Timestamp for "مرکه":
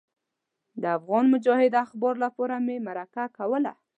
2.87-3.23